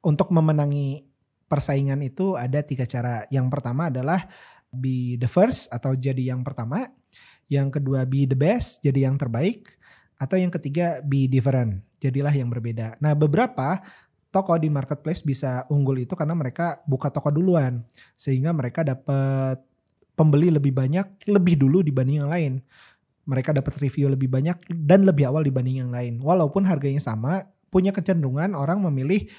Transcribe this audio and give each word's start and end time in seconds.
untuk 0.00 0.32
memenangi 0.32 1.04
persaingan 1.50 2.00
itu 2.00 2.38
ada 2.38 2.62
tiga 2.62 2.86
cara. 2.86 3.26
Yang 3.28 3.46
pertama 3.50 3.90
adalah 3.90 4.30
be 4.70 5.18
the 5.18 5.26
first 5.26 5.66
atau 5.74 5.98
jadi 5.98 6.32
yang 6.32 6.46
pertama. 6.46 6.88
Yang 7.50 7.82
kedua 7.82 8.06
be 8.06 8.30
the 8.30 8.38
best, 8.38 8.78
jadi 8.86 9.10
yang 9.10 9.18
terbaik. 9.18 9.66
Atau 10.20 10.38
yang 10.38 10.52
ketiga 10.52 11.02
be 11.02 11.26
different, 11.26 11.82
jadilah 11.98 12.30
yang 12.30 12.46
berbeda. 12.46 13.00
Nah 13.02 13.16
beberapa 13.16 13.80
toko 14.30 14.54
di 14.54 14.70
marketplace 14.70 15.26
bisa 15.26 15.66
unggul 15.66 15.98
itu 15.98 16.14
karena 16.14 16.38
mereka 16.38 16.78
buka 16.86 17.10
toko 17.10 17.34
duluan. 17.34 17.82
Sehingga 18.14 18.54
mereka 18.54 18.86
dapat 18.86 19.58
pembeli 20.14 20.54
lebih 20.54 20.70
banyak 20.70 21.26
lebih 21.26 21.58
dulu 21.58 21.82
dibanding 21.82 22.22
yang 22.22 22.30
lain. 22.30 22.52
Mereka 23.26 23.50
dapat 23.56 23.74
review 23.82 24.06
lebih 24.12 24.30
banyak 24.30 24.70
dan 24.70 25.02
lebih 25.02 25.26
awal 25.26 25.42
dibanding 25.42 25.82
yang 25.82 25.90
lain. 25.90 26.22
Walaupun 26.22 26.66
harganya 26.66 27.02
sama, 27.02 27.46
punya 27.70 27.94
kecenderungan 27.94 28.54
orang 28.58 28.82
memilih 28.82 29.30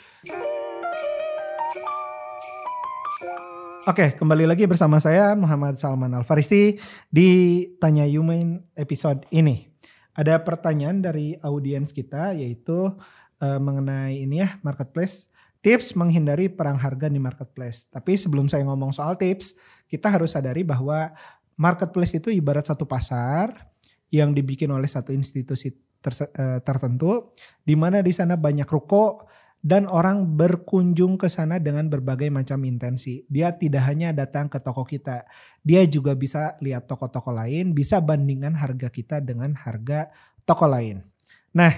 Oke, 3.89 4.13
kembali 4.13 4.45
lagi 4.45 4.69
bersama 4.69 5.01
saya 5.01 5.33
Muhammad 5.33 5.73
Salman 5.73 6.13
Al 6.13 6.21
Farisi 6.21 6.77
di 7.09 7.65
Tanya 7.81 8.05
Yumain 8.05 8.61
episode 8.77 9.25
ini. 9.33 9.73
Ada 10.13 10.37
pertanyaan 10.45 11.01
dari 11.01 11.33
audiens 11.41 11.89
kita 11.89 12.37
yaitu 12.37 12.93
uh, 13.41 13.57
mengenai 13.57 14.21
ini 14.21 14.45
ya 14.45 14.61
marketplace 14.61 15.25
tips 15.65 15.97
menghindari 15.97 16.45
perang 16.45 16.77
harga 16.77 17.09
di 17.09 17.17
marketplace. 17.17 17.89
Tapi 17.89 18.21
sebelum 18.21 18.45
saya 18.45 18.61
ngomong 18.69 18.93
soal 18.93 19.17
tips, 19.17 19.57
kita 19.89 20.13
harus 20.13 20.37
sadari 20.37 20.61
bahwa 20.61 21.09
marketplace 21.57 22.21
itu 22.21 22.29
ibarat 22.29 22.69
satu 22.69 22.85
pasar 22.85 23.65
yang 24.13 24.29
dibikin 24.29 24.69
oleh 24.69 24.85
satu 24.85 25.09
institusi 25.09 25.73
eh, 25.73 26.59
tertentu 26.61 27.33
di 27.65 27.73
mana 27.73 28.05
di 28.05 28.13
sana 28.13 28.37
banyak 28.37 28.69
ruko 28.69 29.25
dan 29.61 29.85
orang 29.85 30.25
berkunjung 30.25 31.21
ke 31.21 31.29
sana 31.29 31.61
dengan 31.61 31.85
berbagai 31.85 32.33
macam 32.33 32.65
intensi. 32.65 33.21
Dia 33.29 33.53
tidak 33.53 33.85
hanya 33.85 34.09
datang 34.09 34.49
ke 34.49 34.57
toko 34.57 34.81
kita, 34.81 35.29
dia 35.61 35.85
juga 35.85 36.17
bisa 36.17 36.57
lihat 36.65 36.89
toko-toko 36.89 37.29
lain, 37.29 37.77
bisa 37.77 38.01
bandingkan 38.01 38.57
harga 38.57 38.89
kita 38.89 39.21
dengan 39.21 39.53
harga 39.53 40.09
toko 40.49 40.65
lain. 40.65 41.05
Nah, 41.53 41.71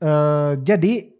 eh, 0.00 0.52
jadi 0.64 1.12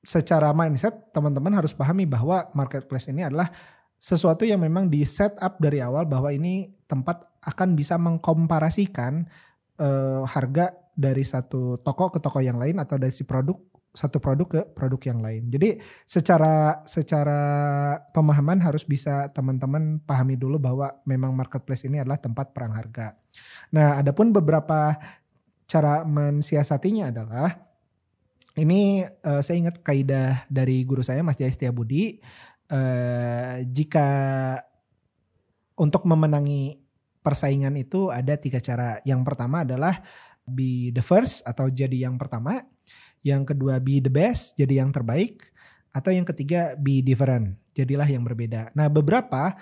secara 0.00 0.56
mindset 0.56 1.12
teman-teman 1.12 1.52
harus 1.60 1.76
pahami 1.76 2.08
bahwa 2.08 2.48
marketplace 2.56 3.12
ini 3.12 3.28
adalah 3.28 3.52
sesuatu 4.00 4.48
yang 4.48 4.64
memang 4.64 4.88
di 4.88 5.04
set 5.04 5.36
up 5.44 5.60
dari 5.60 5.84
awal 5.84 6.08
bahwa 6.08 6.32
ini 6.32 6.72
tempat 6.88 7.20
akan 7.44 7.76
bisa 7.76 8.00
mengkomparasikan 8.00 9.28
eh, 9.76 10.22
harga 10.24 10.72
dari 10.96 11.20
satu 11.20 11.84
toko 11.84 12.08
ke 12.08 12.18
toko 12.20 12.40
yang 12.40 12.56
lain 12.56 12.80
atau 12.80 12.96
dari 12.96 13.12
si 13.12 13.28
produk 13.28 13.69
satu 13.90 14.22
produk 14.22 14.46
ke 14.46 14.60
produk 14.70 15.00
yang 15.10 15.18
lain. 15.18 15.42
Jadi 15.50 15.82
secara 16.06 16.82
secara 16.86 17.40
pemahaman 18.14 18.62
harus 18.62 18.86
bisa 18.86 19.26
teman-teman 19.34 19.98
pahami 20.06 20.38
dulu 20.38 20.62
bahwa 20.62 20.94
memang 21.02 21.34
marketplace 21.34 21.86
ini 21.90 21.98
adalah 21.98 22.22
tempat 22.22 22.54
perang 22.54 22.70
harga. 22.74 23.18
Nah, 23.74 23.98
adapun 23.98 24.30
beberapa 24.30 24.94
cara 25.66 26.06
mensiasatinya 26.06 27.10
adalah 27.10 27.70
ini 28.58 29.02
uh, 29.06 29.42
saya 29.42 29.56
ingat 29.58 29.82
kaidah 29.82 30.46
dari 30.50 30.82
guru 30.82 31.02
saya 31.02 31.22
Mas 31.22 31.38
Jaya 31.38 31.50
Setiabudi 31.50 32.18
uh, 32.70 33.62
jika 33.66 34.08
untuk 35.78 36.06
memenangi 36.06 36.78
persaingan 37.22 37.74
itu 37.74 38.10
ada 38.10 38.38
tiga 38.38 38.62
cara. 38.62 39.02
Yang 39.02 39.22
pertama 39.26 39.62
adalah 39.66 39.98
be 40.46 40.90
the 40.90 41.02
first 41.02 41.46
atau 41.46 41.70
jadi 41.70 42.10
yang 42.10 42.18
pertama 42.18 42.66
yang 43.20 43.44
kedua 43.44 43.78
be 43.78 44.00
the 44.00 44.12
best, 44.12 44.56
jadi 44.56 44.84
yang 44.84 44.90
terbaik, 44.90 45.50
atau 45.90 46.14
yang 46.14 46.24
ketiga 46.24 46.78
be 46.78 47.02
different, 47.04 47.58
jadilah 47.74 48.06
yang 48.06 48.22
berbeda. 48.24 48.72
Nah 48.72 48.86
beberapa 48.86 49.54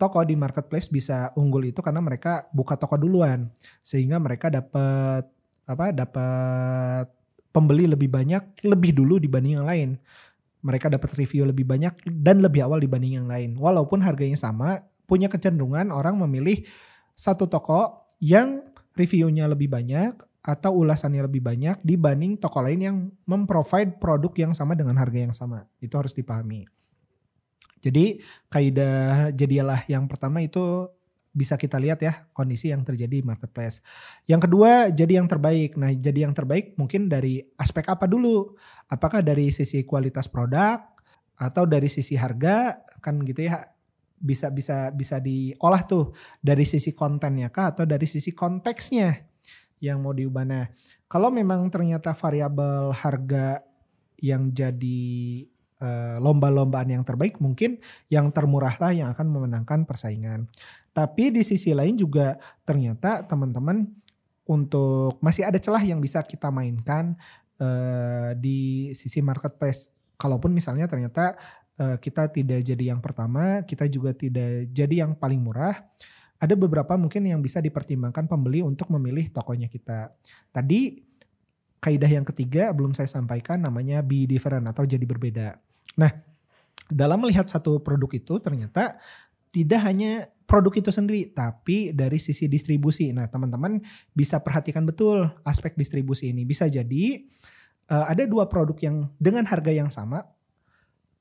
toko 0.00 0.22
di 0.26 0.34
marketplace 0.34 0.90
bisa 0.90 1.30
unggul 1.38 1.70
itu 1.70 1.78
karena 1.78 2.02
mereka 2.02 2.46
buka 2.50 2.74
toko 2.74 2.98
duluan, 2.98 3.50
sehingga 3.84 4.18
mereka 4.18 4.50
dapat 4.50 5.28
apa? 5.62 5.86
Dapat 5.94 7.06
pembeli 7.52 7.86
lebih 7.86 8.08
banyak 8.08 8.64
lebih 8.66 8.96
dulu 8.96 9.20
dibanding 9.20 9.60
yang 9.60 9.68
lain. 9.68 9.90
Mereka 10.62 10.88
dapat 10.90 11.18
review 11.18 11.42
lebih 11.42 11.66
banyak 11.66 12.06
dan 12.06 12.38
lebih 12.38 12.62
awal 12.62 12.78
dibanding 12.78 13.18
yang 13.18 13.26
lain. 13.26 13.58
Walaupun 13.58 13.98
harganya 13.98 14.38
sama, 14.38 14.86
punya 15.10 15.26
kecenderungan 15.26 15.90
orang 15.90 16.14
memilih 16.22 16.62
satu 17.18 17.50
toko 17.50 18.06
yang 18.22 18.62
reviewnya 18.94 19.50
lebih 19.50 19.66
banyak 19.68 20.14
atau 20.42 20.74
ulasannya 20.74 21.22
lebih 21.30 21.38
banyak 21.38 21.78
dibanding 21.86 22.34
toko 22.34 22.66
lain 22.66 22.80
yang 22.82 22.96
memprovide 23.30 24.02
produk 24.02 24.34
yang 24.34 24.52
sama 24.52 24.74
dengan 24.74 24.98
harga 24.98 25.18
yang 25.22 25.34
sama. 25.34 25.70
Itu 25.78 26.02
harus 26.02 26.10
dipahami. 26.10 26.66
Jadi 27.82 28.18
kaidah 28.50 29.30
jadilah 29.30 29.86
yang 29.86 30.10
pertama 30.10 30.42
itu 30.42 30.90
bisa 31.32 31.56
kita 31.56 31.80
lihat 31.80 32.04
ya 32.04 32.28
kondisi 32.36 32.68
yang 32.74 32.82
terjadi 32.82 33.22
di 33.22 33.24
marketplace. 33.24 33.80
Yang 34.26 34.50
kedua 34.50 34.90
jadi 34.90 35.22
yang 35.22 35.30
terbaik. 35.30 35.78
Nah 35.78 35.94
jadi 35.94 36.26
yang 36.26 36.34
terbaik 36.34 36.74
mungkin 36.74 37.06
dari 37.06 37.40
aspek 37.56 37.86
apa 37.86 38.10
dulu? 38.10 38.58
Apakah 38.90 39.22
dari 39.22 39.48
sisi 39.54 39.86
kualitas 39.86 40.26
produk 40.26 40.82
atau 41.38 41.64
dari 41.64 41.86
sisi 41.86 42.18
harga 42.18 42.82
kan 43.02 43.18
gitu 43.22 43.46
ya 43.46 43.66
bisa 44.22 44.54
bisa 44.54 44.94
bisa 44.94 45.18
diolah 45.18 45.82
tuh 45.82 46.14
dari 46.38 46.62
sisi 46.62 46.94
kontennya 46.94 47.50
kah 47.50 47.74
atau 47.74 47.82
dari 47.82 48.06
sisi 48.06 48.30
konteksnya 48.30 49.31
yang 49.82 49.98
mau 49.98 50.14
diubah. 50.14 50.46
Nah, 50.46 50.70
kalau 51.10 51.34
memang 51.34 51.66
ternyata 51.66 52.14
variabel 52.14 52.94
harga 52.94 53.66
yang 54.22 54.54
jadi 54.54 55.02
uh, 55.82 56.16
lomba-lombaan 56.22 56.94
yang 56.94 57.02
terbaik, 57.02 57.42
mungkin 57.42 57.82
yang 58.06 58.30
termurah 58.30 58.78
lah 58.78 58.94
yang 58.94 59.10
akan 59.10 59.26
memenangkan 59.26 59.82
persaingan. 59.82 60.46
Tapi 60.94 61.34
di 61.34 61.42
sisi 61.42 61.74
lain 61.74 61.98
juga 61.98 62.38
ternyata 62.62 63.26
teman-teman 63.26 63.90
untuk 64.46 65.18
masih 65.18 65.42
ada 65.50 65.58
celah 65.58 65.82
yang 65.82 65.98
bisa 65.98 66.22
kita 66.22 66.54
mainkan 66.54 67.18
uh, 67.58 68.38
di 68.38 68.92
sisi 68.94 69.18
marketplace. 69.18 69.90
Kalaupun 70.14 70.54
misalnya 70.54 70.86
ternyata 70.86 71.34
uh, 71.82 71.98
kita 71.98 72.30
tidak 72.30 72.62
jadi 72.62 72.94
yang 72.94 73.02
pertama, 73.02 73.66
kita 73.66 73.90
juga 73.90 74.14
tidak 74.14 74.70
jadi 74.70 75.02
yang 75.02 75.18
paling 75.18 75.42
murah 75.42 75.74
ada 76.42 76.58
beberapa 76.58 76.98
mungkin 76.98 77.22
yang 77.22 77.38
bisa 77.38 77.62
dipertimbangkan 77.62 78.26
pembeli 78.26 78.66
untuk 78.66 78.90
memilih 78.90 79.30
tokonya 79.30 79.70
kita. 79.70 80.10
Tadi 80.50 80.98
kaidah 81.78 82.10
yang 82.10 82.26
ketiga 82.26 82.74
belum 82.74 82.98
saya 82.98 83.06
sampaikan 83.06 83.62
namanya 83.62 84.02
be 84.02 84.26
different 84.26 84.66
atau 84.66 84.82
jadi 84.82 85.06
berbeda. 85.06 85.54
Nah, 86.02 86.10
dalam 86.90 87.22
melihat 87.22 87.46
satu 87.46 87.78
produk 87.78 88.10
itu 88.10 88.42
ternyata 88.42 88.98
tidak 89.54 89.80
hanya 89.86 90.26
produk 90.48 90.82
itu 90.82 90.90
sendiri, 90.90 91.30
tapi 91.30 91.94
dari 91.94 92.18
sisi 92.18 92.50
distribusi. 92.50 93.14
Nah, 93.14 93.30
teman-teman 93.30 93.78
bisa 94.10 94.42
perhatikan 94.42 94.82
betul 94.82 95.30
aspek 95.46 95.78
distribusi 95.78 96.34
ini. 96.34 96.42
Bisa 96.42 96.66
jadi 96.66 97.22
uh, 97.86 98.10
ada 98.10 98.26
dua 98.26 98.50
produk 98.50 98.74
yang 98.82 98.96
dengan 99.20 99.46
harga 99.46 99.70
yang 99.70 99.94
sama, 99.94 100.26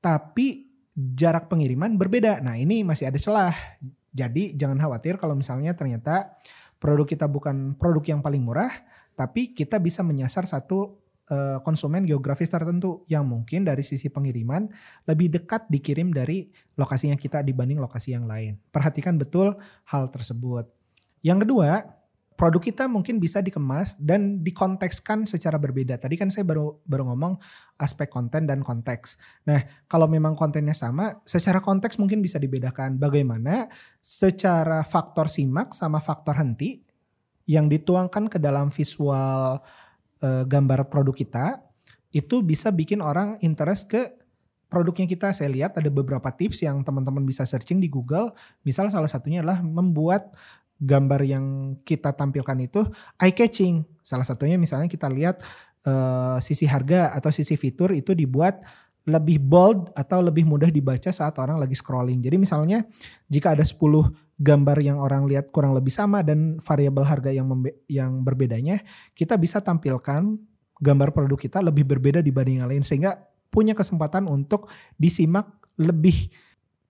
tapi 0.01 0.71
jarak 0.95 1.45
pengiriman 1.45 1.93
berbeda. 1.95 2.41
Nah, 2.41 2.57
ini 2.57 2.81
masih 2.81 3.11
ada 3.11 3.19
celah. 3.21 3.55
Jadi 4.11 4.53
jangan 4.59 4.75
khawatir 4.77 5.15
kalau 5.15 5.33
misalnya 5.33 5.71
ternyata 5.71 6.35
produk 6.77 7.07
kita 7.07 7.25
bukan 7.31 7.75
produk 7.79 8.03
yang 8.17 8.19
paling 8.19 8.43
murah, 8.43 8.71
tapi 9.15 9.55
kita 9.55 9.79
bisa 9.79 10.03
menyasar 10.03 10.43
satu 10.43 10.99
uh, 11.31 11.59
konsumen 11.63 12.03
geografis 12.03 12.51
tertentu 12.51 13.07
yang 13.07 13.23
mungkin 13.23 13.63
dari 13.63 13.85
sisi 13.85 14.11
pengiriman 14.11 14.67
lebih 15.07 15.31
dekat 15.31 15.69
dikirim 15.71 16.11
dari 16.11 16.51
lokasinya 16.75 17.15
kita 17.15 17.45
dibanding 17.45 17.79
lokasi 17.79 18.17
yang 18.17 18.27
lain. 18.27 18.59
Perhatikan 18.73 19.15
betul 19.15 19.55
hal 19.87 20.11
tersebut. 20.11 20.67
Yang 21.21 21.47
kedua, 21.47 22.00
produk 22.41 22.57
kita 22.57 22.89
mungkin 22.89 23.21
bisa 23.21 23.37
dikemas 23.37 23.93
dan 24.01 24.41
dikontekskan 24.41 25.29
secara 25.29 25.61
berbeda. 25.61 26.01
Tadi 26.01 26.17
kan 26.17 26.33
saya 26.33 26.41
baru 26.41 26.81
baru 26.89 27.13
ngomong 27.13 27.37
aspek 27.77 28.09
konten 28.09 28.49
dan 28.49 28.65
konteks. 28.65 29.21
Nah, 29.45 29.61
kalau 29.85 30.09
memang 30.09 30.33
kontennya 30.33 30.73
sama, 30.73 31.21
secara 31.21 31.61
konteks 31.61 32.01
mungkin 32.01 32.17
bisa 32.17 32.41
dibedakan. 32.41 32.97
Bagaimana 32.97 33.69
secara 34.01 34.81
faktor 34.81 35.29
simak 35.29 35.77
sama 35.77 36.01
faktor 36.01 36.41
henti 36.41 36.81
yang 37.45 37.69
dituangkan 37.69 38.25
ke 38.25 38.41
dalam 38.41 38.73
visual 38.73 39.61
e, 40.17 40.41
gambar 40.49 40.89
produk 40.89 41.13
kita 41.13 41.61
itu 42.09 42.41
bisa 42.41 42.73
bikin 42.73 43.05
orang 43.05 43.37
interest 43.45 43.85
ke 43.85 44.17
produknya 44.71 45.05
kita. 45.05 45.35
Saya 45.35 45.51
lihat 45.51 45.75
ada 45.75 45.91
beberapa 45.91 46.31
tips 46.31 46.63
yang 46.63 46.81
teman-teman 46.81 47.21
bisa 47.27 47.43
searching 47.43 47.77
di 47.77 47.91
Google. 47.91 48.31
Misal 48.63 48.87
salah 48.87 49.11
satunya 49.11 49.43
adalah 49.43 49.59
membuat 49.59 50.31
gambar 50.81 51.21
yang 51.21 51.45
kita 51.85 52.09
tampilkan 52.17 52.57
itu 52.57 52.81
eye 53.21 53.37
catching. 53.37 53.85
Salah 54.01 54.25
satunya 54.25 54.57
misalnya 54.57 54.89
kita 54.89 55.05
lihat 55.05 55.45
uh, 55.85 56.41
sisi 56.41 56.65
harga 56.65 57.13
atau 57.13 57.29
sisi 57.29 57.53
fitur 57.53 57.93
itu 57.93 58.17
dibuat 58.17 58.65
lebih 59.05 59.41
bold 59.41 59.93
atau 59.97 60.21
lebih 60.21 60.45
mudah 60.45 60.69
dibaca 60.69 61.09
saat 61.09 61.37
orang 61.41 61.57
lagi 61.57 61.73
scrolling. 61.73 62.21
Jadi 62.21 62.37
misalnya 62.37 62.85
jika 63.25 63.57
ada 63.57 63.65
10 63.65 63.77
gambar 64.41 64.77
yang 64.81 64.97
orang 65.01 65.25
lihat 65.25 65.49
kurang 65.49 65.73
lebih 65.73 65.93
sama 65.93 66.21
dan 66.21 66.61
variabel 66.61 67.05
harga 67.05 67.29
yang 67.33 67.49
yang 67.89 68.21
berbedanya, 68.21 68.81
kita 69.17 69.37
bisa 69.37 69.61
tampilkan 69.61 70.37
gambar 70.81 71.13
produk 71.13 71.37
kita 71.37 71.61
lebih 71.61 71.85
berbeda 71.85 72.25
dibanding 72.25 72.61
yang 72.61 72.69
lain 72.69 72.85
sehingga 72.85 73.17
punya 73.53 73.77
kesempatan 73.77 74.25
untuk 74.29 74.69
disimak 74.97 75.49
lebih 75.77 76.29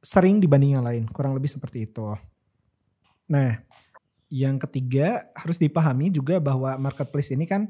sering 0.04 0.44
dibanding 0.44 0.80
yang 0.80 0.84
lain. 0.84 1.04
Kurang 1.12 1.32
lebih 1.32 1.48
seperti 1.48 1.88
itu. 1.88 2.12
Nah, 3.32 3.71
yang 4.32 4.56
ketiga 4.58 5.28
harus 5.36 5.60
dipahami 5.60 6.08
juga 6.08 6.40
bahwa 6.40 6.80
marketplace 6.80 7.36
ini 7.36 7.44
kan 7.44 7.68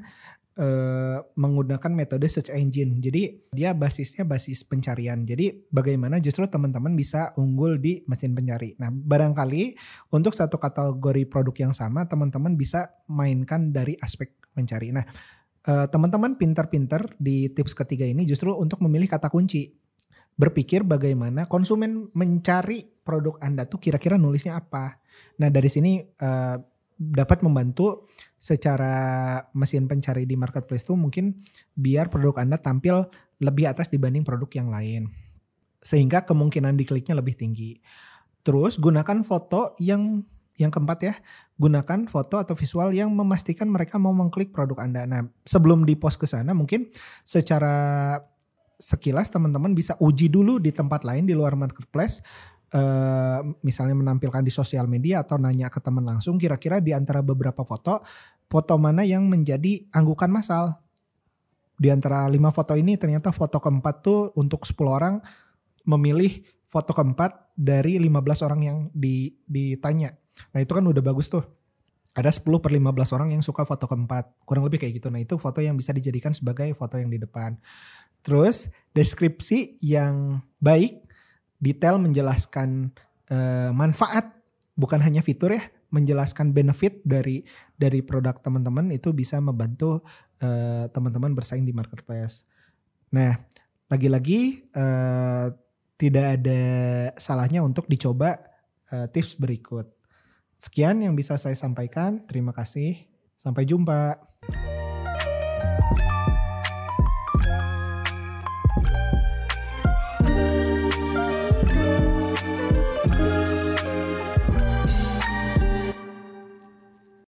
uh, 0.56 1.18
menggunakan 1.34 1.90
metode 1.90 2.24
search 2.30 2.54
engine. 2.54 3.02
Jadi 3.02 3.50
dia 3.50 3.74
basisnya 3.74 4.22
basis 4.22 4.62
pencarian. 4.62 5.26
Jadi 5.26 5.68
bagaimana 5.68 6.22
justru 6.22 6.46
teman-teman 6.46 6.94
bisa 6.94 7.34
unggul 7.34 7.82
di 7.82 8.06
mesin 8.06 8.32
pencari. 8.32 8.78
Nah, 8.78 8.94
barangkali 8.94 9.74
untuk 10.14 10.38
satu 10.38 10.56
kategori 10.56 11.26
produk 11.28 11.68
yang 11.68 11.74
sama 11.74 12.06
teman-teman 12.06 12.54
bisa 12.54 12.94
mainkan 13.10 13.74
dari 13.74 13.98
aspek 13.98 14.38
mencari. 14.54 14.94
Nah, 14.94 15.04
uh, 15.66 15.86
teman-teman 15.90 16.38
pintar-pintar 16.38 17.16
di 17.18 17.50
tips 17.50 17.74
ketiga 17.74 18.06
ini 18.06 18.22
justru 18.22 18.54
untuk 18.54 18.80
memilih 18.84 19.10
kata 19.10 19.26
kunci. 19.32 19.81
Berpikir 20.42 20.82
bagaimana 20.82 21.46
konsumen 21.46 22.10
mencari 22.18 22.82
produk 23.06 23.38
Anda 23.38 23.70
tuh 23.70 23.78
kira-kira 23.78 24.18
nulisnya 24.18 24.58
apa 24.58 25.02
Nah 25.38 25.48
dari 25.48 25.68
sini 25.70 26.02
uh, 26.02 26.56
dapat 27.02 27.42
membantu 27.42 28.06
secara 28.38 29.38
mesin 29.58 29.90
pencari 29.90 30.28
di 30.28 30.38
marketplace 30.38 30.86
itu 30.86 30.94
mungkin 30.94 31.34
biar 31.74 32.12
produk 32.12 32.42
Anda 32.42 32.58
tampil 32.60 33.06
lebih 33.42 33.70
atas 33.70 33.90
dibanding 33.90 34.22
produk 34.22 34.50
yang 34.54 34.68
lain. 34.70 35.02
Sehingga 35.82 36.22
kemungkinan 36.22 36.78
dikliknya 36.78 37.18
lebih 37.18 37.34
tinggi. 37.34 37.82
Terus 38.46 38.78
gunakan 38.78 39.26
foto 39.26 39.74
yang 39.82 40.22
yang 40.60 40.68
keempat 40.68 40.98
ya, 41.00 41.14
gunakan 41.58 42.06
foto 42.06 42.38
atau 42.38 42.54
visual 42.54 42.92
yang 42.94 43.10
memastikan 43.10 43.66
mereka 43.66 43.98
mau 43.98 44.14
mengklik 44.14 44.54
produk 44.54 44.84
Anda. 44.84 45.08
Nah, 45.08 45.26
sebelum 45.42 45.82
di 45.88 45.98
post 45.98 46.22
ke 46.22 46.28
sana 46.28 46.54
mungkin 46.54 46.92
secara 47.26 48.14
sekilas 48.82 49.30
teman-teman 49.30 49.78
bisa 49.78 49.94
uji 50.02 50.26
dulu 50.26 50.58
di 50.58 50.74
tempat 50.74 51.06
lain 51.06 51.22
di 51.22 51.38
luar 51.38 51.54
marketplace 51.54 52.18
uh, 52.74 53.46
misalnya 53.62 53.94
menampilkan 53.94 54.42
di 54.42 54.50
sosial 54.50 54.90
media 54.90 55.22
atau 55.22 55.38
nanya 55.38 55.70
ke 55.70 55.78
teman 55.78 56.02
langsung 56.02 56.34
kira-kira 56.34 56.82
di 56.82 56.90
antara 56.90 57.22
beberapa 57.22 57.62
foto 57.62 58.02
foto 58.50 58.74
mana 58.74 59.06
yang 59.06 59.30
menjadi 59.30 59.86
anggukan 59.94 60.28
masal 60.34 60.82
di 61.78 61.88
antara 61.90 62.26
lima 62.26 62.50
foto 62.50 62.74
ini 62.74 62.98
ternyata 62.98 63.30
foto 63.30 63.58
keempat 63.58 63.94
tuh 64.06 64.30
untuk 64.38 64.62
10 64.62 64.76
orang 64.86 65.14
memilih 65.82 66.42
foto 66.62 66.94
keempat 66.94 67.52
dari 67.58 67.98
15 67.98 68.46
orang 68.46 68.60
yang 68.62 68.78
di, 68.94 69.34
ditanya. 69.44 70.14
Nah 70.54 70.62
itu 70.62 70.72
kan 70.72 70.84
udah 70.86 71.02
bagus 71.02 71.28
tuh. 71.28 71.44
Ada 72.12 72.28
10 72.28 72.60
per 72.60 72.70
15 72.70 73.16
orang 73.16 73.28
yang 73.34 73.42
suka 73.42 73.66
foto 73.66 73.90
keempat. 73.90 74.46
Kurang 74.46 74.64
lebih 74.68 74.78
kayak 74.78 75.00
gitu. 75.00 75.08
Nah 75.10 75.20
itu 75.20 75.36
foto 75.36 75.58
yang 75.58 75.74
bisa 75.74 75.90
dijadikan 75.90 76.30
sebagai 76.32 76.70
foto 76.76 77.00
yang 77.00 77.10
di 77.10 77.18
depan. 77.18 77.58
Terus 78.22 78.70
deskripsi 78.94 79.78
yang 79.82 80.42
baik 80.62 81.02
detail 81.62 81.98
menjelaskan 81.98 82.90
uh, 83.30 83.70
manfaat 83.70 84.34
bukan 84.74 84.98
hanya 85.02 85.22
fitur 85.22 85.54
ya 85.54 85.62
menjelaskan 85.92 86.56
benefit 86.56 87.04
dari 87.04 87.44
dari 87.76 88.00
produk 88.00 88.40
teman-teman 88.40 88.88
itu 88.90 89.12
bisa 89.12 89.36
membantu 89.38 90.00
uh, 90.40 90.88
teman-teman 90.88 91.36
bersaing 91.36 91.68
di 91.68 91.76
marketplace. 91.76 92.48
Nah, 93.12 93.36
lagi-lagi 93.92 94.72
uh, 94.72 95.52
tidak 96.00 96.40
ada 96.40 96.62
salahnya 97.20 97.60
untuk 97.60 97.84
dicoba 97.86 98.40
uh, 98.88 99.06
tips 99.12 99.36
berikut. 99.36 99.84
Sekian 100.56 101.04
yang 101.04 101.12
bisa 101.12 101.36
saya 101.36 101.54
sampaikan. 101.54 102.24
Terima 102.24 102.56
kasih. 102.56 102.96
Sampai 103.36 103.68
jumpa. 103.68 104.16